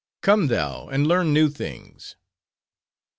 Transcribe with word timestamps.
Come 0.21 0.47
thou 0.47 0.87
and 0.87 1.05
learn 1.05 1.31
new 1.31 1.47
things. 1.47 2.15